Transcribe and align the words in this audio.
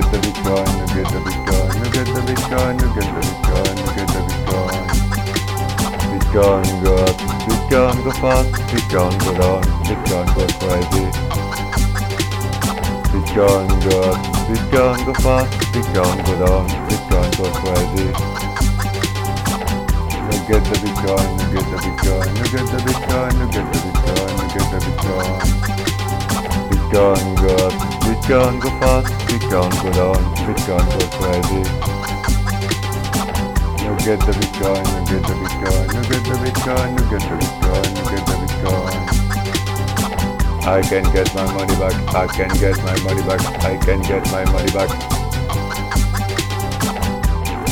Bitcoin, 0.00 0.64
nu 0.78 0.86
get 0.94 1.04
the 1.12 1.20
Bitcoin, 1.20 1.68
nu 1.76 1.84
get 1.92 2.06
the 2.06 2.20
Bitcoin, 2.24 2.72
nu 2.80 2.88
get 2.94 3.04
the 3.12 3.20
Bitcoin, 3.20 3.74
nu 3.76 3.88
get 3.92 4.08
the 4.08 4.20
Bitcoin. 4.24 4.88
Bitcoin 6.08 6.64
got, 6.82 7.12
Bitcoin 7.44 7.96
go 8.02 8.10
fast, 8.12 8.48
Bitcoin 8.72 9.12
go 9.20 9.32
down, 9.36 9.60
Bitcoin 9.84 10.26
go 10.32 10.44
crazy. 10.64 11.06
Bitcoin 13.12 13.68
got, 13.84 14.16
Bitcoin 14.48 14.98
go 15.04 15.12
fast, 15.20 15.52
Bitcoin 15.74 16.16
go 16.24 16.34
down, 16.40 16.64
Bitcoin 16.88 17.30
go 17.36 17.44
crazy. 17.60 18.08
Nu 20.24 20.36
get 20.48 20.62
the 20.64 20.76
Bitcoin, 20.80 21.28
nu 21.36 21.44
get 21.52 21.66
the 21.68 21.76
Bitcoin, 21.84 22.26
nu 22.32 22.44
get 22.48 22.64
the 22.64 22.78
Bitcoin, 22.80 23.30
nu 23.36 23.44
get 23.52 23.66
the 23.72 23.78
Bitcoin, 23.84 24.30
nu 24.40 24.44
get 24.54 24.66
the 24.72 24.78
Bitcoin. 24.86 25.36
Bitcoin 26.70 27.26
got, 27.42 28.01
Bitcoin 28.22 28.54
go 28.62 28.70
fast, 28.78 29.10
Bitcoin 29.26 29.72
go 29.82 29.90
down, 29.90 30.22
Bitcoin 30.46 30.86
go 30.94 31.02
crazy. 31.18 31.62
Nu 33.82 33.90
get 33.98 34.20
the 34.22 34.32
Bitcoin, 34.38 34.84
nu 34.94 35.02
get 35.10 35.22
the 35.26 35.34
Bitcoin, 35.42 35.86
nu 35.92 36.00
get 36.06 36.22
the 36.22 36.34
Bitcoin, 36.38 36.86
nu 36.94 37.02
get 37.10 37.22
the 37.26 37.34
Bitcoin, 37.42 37.88
nu 37.96 38.02
get 38.14 38.22
the 38.24 38.34
Bitcoin. 38.38 38.94
I 40.68 40.80
can 40.82 41.04
get 41.12 41.34
my 41.34 41.46
money 41.52 41.74
back, 41.74 41.96
I 42.14 42.26
can 42.28 42.50
get 42.60 42.78
my 42.84 42.94
money 43.02 43.22
back, 43.26 43.42
I 43.64 43.76
can 43.76 44.00
get 44.02 44.24
my 44.30 44.44
money 44.52 44.70
back. 44.70 44.90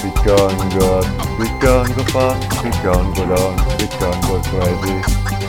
Bitcoin 0.03 0.59
got, 0.75 1.05
Bitcoin 1.39 1.95
go 1.95 2.03
fast, 2.11 2.43
Bitcoin 2.59 3.15
go 3.15 3.23
down, 3.37 3.57
Bitcoin 3.79 4.19
go 4.27 4.41
crazy. 4.51 5.40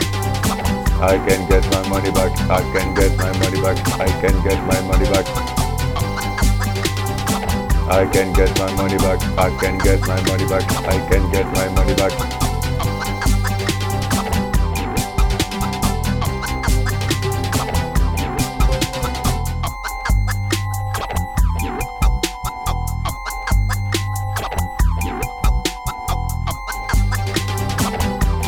I 1.01 1.17
can 1.17 1.49
get 1.49 1.63
my 1.71 1.89
money 1.89 2.11
back, 2.11 2.31
I 2.47 2.61
can 2.73 2.93
get 2.93 3.17
my 3.17 3.31
money 3.39 3.59
back, 3.59 3.99
I 3.99 4.05
can 4.21 4.43
get 4.43 4.63
my 4.67 4.79
money 4.81 5.05
back. 5.09 5.25
I 7.89 8.05
can 8.05 8.31
get 8.33 8.55
my 8.59 8.71
money 8.75 8.97
back, 8.97 9.19
I 9.35 9.49
can 9.59 9.79
get 9.79 9.99
my 10.01 10.21
money 10.27 10.47
back, 10.47 10.71
I 10.85 11.09
can 11.09 11.31
get 11.31 11.45
my 11.47 11.67
money 11.69 11.95
back. 11.95 12.40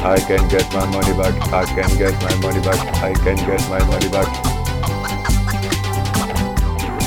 I 0.06 0.20
can 0.20 0.46
get 0.50 0.68
my 0.74 0.86
money 0.88 1.14
back, 1.16 1.32
I 1.54 1.64
can 1.64 1.88
get 1.98 2.12
my 2.22 2.36
money 2.44 2.60
back, 2.60 2.76
I 3.02 3.14
can 3.14 3.38
get 3.38 3.64
my 3.70 3.80
money 3.88 4.10
back. 4.12 4.28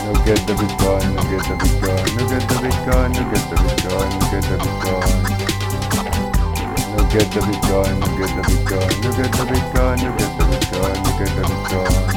No 0.00 0.16
get 0.24 0.40
the 0.48 0.56
Bitcoin, 0.56 1.04
no 1.12 1.20
get 1.28 1.44
the 1.44 1.60
Bitcoin, 1.60 2.08
no 2.16 2.24
get 2.24 2.48
the 2.48 2.56
Bitcoin, 2.56 3.12
no 3.12 3.20
get 3.28 3.44
the 3.52 3.56
Bitcoin, 3.60 4.08
no 4.16 4.24
get 4.32 4.48
the 4.48 4.56
Bitcoin. 4.64 5.12
No 6.96 7.04
get 7.12 7.28
the 7.32 7.40
Bitcoin, 7.44 8.00
no 8.00 8.08
get 8.16 8.32
the 8.32 8.42
Bitcoin, 8.48 8.88
no 9.04 9.10
get 9.12 9.28
the 9.36 9.44
Bitcoin, 9.44 9.96
no 10.00 10.10
get 10.16 10.32
the 10.32 10.44
Bitcoin, 10.48 10.96
no 11.04 11.10
get 11.20 11.32
the 11.36 11.42
Bitcoin. 11.52 12.16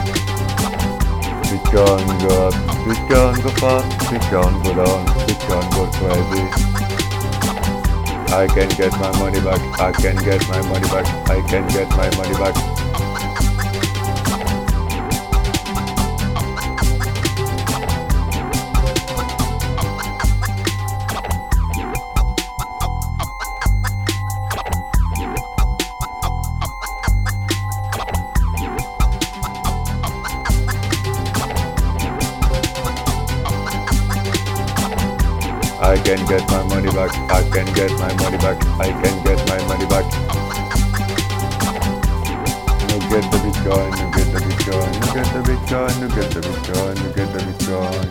Bitcoin 1.51 2.07
got, 2.23 2.53
Bitcoin 2.87 3.35
go 3.43 3.51
fast, 3.59 3.89
Bitcoin 4.07 4.53
go 4.63 4.71
down, 4.79 5.03
Bitcoin 5.27 5.67
go 5.75 5.83
crazy. 5.91 6.58
I 8.31 8.47
can 8.47 8.69
get 8.69 8.91
my 8.93 9.11
money 9.17 9.41
back, 9.41 9.59
I 9.79 9.91
can 9.91 10.15
get 10.17 10.47
my 10.47 10.61
money 10.61 10.87
back, 10.89 11.05
I 11.29 11.41
can 11.49 11.67
get 11.69 11.89
my 11.89 12.09
money 12.15 12.33
back. 12.35 12.78
I 35.89 35.97
can 35.97 36.23
get 36.27 36.47
my 36.51 36.61
money 36.65 36.91
back, 36.91 37.09
I 37.31 37.41
can 37.49 37.65
get 37.73 37.89
my 37.93 38.13
money 38.21 38.37
back, 38.37 38.63
I 38.79 38.91
can 39.01 39.23
get 39.23 39.39
my 39.49 39.57
money 39.65 39.87
back. 39.87 40.05
No 42.85 42.99
get 43.09 43.25
the 43.31 43.37
Bitcoin, 43.41 43.89
no 43.97 44.05
get 44.13 44.29
the 44.31 44.39
Bitcoin, 44.45 44.91
no 45.01 45.07
get 45.15 45.25
the 45.33 45.41
Bitcoin, 45.49 45.93
no 45.99 46.07
get 46.13 46.29
the 46.29 46.41
Bitcoin, 46.45 46.93
no 47.01 47.09
get 47.17 47.29
the 47.33 47.39
Bitcoin. 47.41 48.09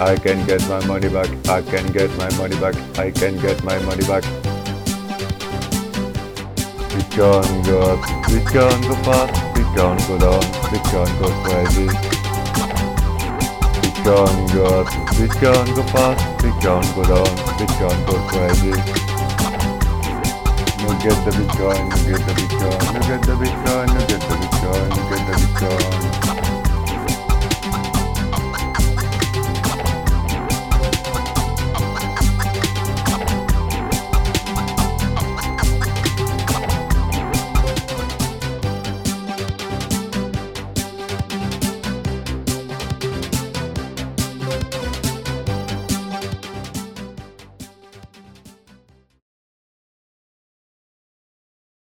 I 0.00 0.16
can 0.16 0.46
get 0.46 0.66
my 0.70 0.80
money 0.86 1.10
back, 1.10 1.28
I 1.50 1.60
can 1.60 1.92
get 1.92 2.10
my 2.16 2.30
money 2.38 2.56
back, 2.58 2.76
I 2.98 3.10
can 3.10 3.36
get 3.38 3.62
my 3.62 3.78
money 3.80 4.06
back. 4.06 4.24
Bitcoin 6.94 7.62
got, 7.66 8.00
Bitcoin 8.32 8.82
go 8.88 8.94
fast, 9.04 9.34
Bitcoin 9.54 9.98
go 10.08 10.16
down, 10.16 10.42
Bitcoin 10.72 11.12
go 11.20 11.28
crazy 11.44 12.31
gone 14.04 14.46
good, 14.48 14.86
it's 15.22 15.34
gone 15.36 15.74
go 15.74 15.82
fast, 15.84 16.44
it's 16.44 16.64
go 16.64 17.02
down, 17.04 17.34
it's 17.60 17.74
go 17.78 18.16
crazy. 18.28 18.74
You 20.82 20.92
get 20.98 21.18
the 21.24 21.30
Bitcoin, 21.30 21.84
you 22.06 22.16
get 22.16 22.26
the 22.26 22.32
Bitcoin, 22.34 22.82
you 22.94 23.00
get 23.06 23.22
the 23.22 23.34
Bitcoin, 23.34 23.88
you 23.92 24.06
get 24.06 24.20
the 24.20 24.34
Bitcoin, 24.34 24.88
you 24.96 25.02
get 25.08 25.22
the 25.26 25.34
Bitcoin. 25.38 25.91